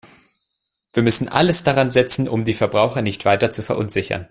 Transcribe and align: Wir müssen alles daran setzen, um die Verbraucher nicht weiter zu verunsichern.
Wir 0.93 1.03
müssen 1.03 1.29
alles 1.29 1.63
daran 1.63 1.91
setzen, 1.91 2.27
um 2.27 2.43
die 2.43 2.55
Verbraucher 2.55 3.03
nicht 3.03 3.23
weiter 3.23 3.51
zu 3.51 3.61
verunsichern. 3.61 4.19